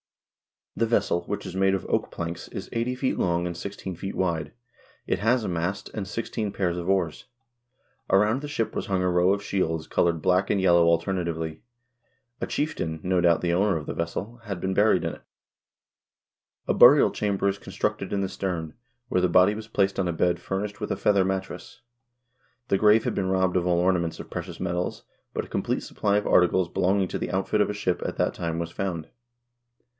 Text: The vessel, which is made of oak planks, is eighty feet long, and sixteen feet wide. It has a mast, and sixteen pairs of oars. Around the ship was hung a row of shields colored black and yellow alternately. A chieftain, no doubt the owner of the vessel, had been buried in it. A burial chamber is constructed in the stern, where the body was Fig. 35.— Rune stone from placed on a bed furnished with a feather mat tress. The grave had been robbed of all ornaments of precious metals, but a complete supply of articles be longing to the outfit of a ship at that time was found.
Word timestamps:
The 0.75 0.87
vessel, 0.87 1.21
which 1.25 1.45
is 1.45 1.53
made 1.55 1.75
of 1.75 1.85
oak 1.85 2.09
planks, 2.09 2.47
is 2.47 2.69
eighty 2.71 2.95
feet 2.95 3.19
long, 3.19 3.45
and 3.45 3.55
sixteen 3.55 3.93
feet 3.95 4.15
wide. 4.15 4.51
It 5.05 5.19
has 5.19 5.43
a 5.43 5.47
mast, 5.49 5.91
and 5.93 6.07
sixteen 6.07 6.51
pairs 6.51 6.77
of 6.77 6.89
oars. 6.89 7.25
Around 8.09 8.41
the 8.41 8.47
ship 8.47 8.73
was 8.73 8.87
hung 8.87 9.03
a 9.03 9.09
row 9.11 9.31
of 9.31 9.43
shields 9.43 9.85
colored 9.85 10.19
black 10.21 10.49
and 10.49 10.59
yellow 10.61 10.85
alternately. 10.85 11.61
A 12.39 12.47
chieftain, 12.47 12.99
no 13.03 13.21
doubt 13.21 13.41
the 13.41 13.53
owner 13.53 13.77
of 13.77 13.85
the 13.85 13.93
vessel, 13.93 14.37
had 14.45 14.59
been 14.61 14.73
buried 14.73 15.03
in 15.03 15.13
it. 15.15 15.21
A 16.67 16.73
burial 16.73 17.11
chamber 17.11 17.47
is 17.49 17.59
constructed 17.59 18.11
in 18.13 18.21
the 18.21 18.29
stern, 18.29 18.73
where 19.09 19.21
the 19.21 19.27
body 19.29 19.53
was 19.53 19.65
Fig. 19.67 19.71
35.— 19.71 19.77
Rune 19.77 19.87
stone 19.87 19.97
from 19.97 19.97
placed 19.99 19.99
on 19.99 20.07
a 20.07 20.13
bed 20.33 20.39
furnished 20.41 20.81
with 20.81 20.91
a 20.91 20.97
feather 20.97 21.25
mat 21.25 21.43
tress. 21.43 21.81
The 22.69 22.79
grave 22.79 23.03
had 23.03 23.13
been 23.13 23.29
robbed 23.29 23.57
of 23.57 23.67
all 23.67 23.77
ornaments 23.77 24.19
of 24.19 24.31
precious 24.31 24.59
metals, 24.59 25.03
but 25.33 25.45
a 25.45 25.49
complete 25.49 25.83
supply 25.83 26.17
of 26.17 26.25
articles 26.25 26.69
be 26.69 26.79
longing 26.79 27.09
to 27.09 27.19
the 27.19 27.29
outfit 27.29 27.61
of 27.61 27.69
a 27.69 27.73
ship 27.73 28.01
at 28.03 28.15
that 28.15 28.33
time 28.33 28.57
was 28.57 28.71
found. 28.71 29.09